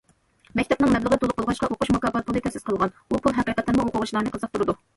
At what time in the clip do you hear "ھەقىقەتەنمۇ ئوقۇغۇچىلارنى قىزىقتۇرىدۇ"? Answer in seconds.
3.41-4.81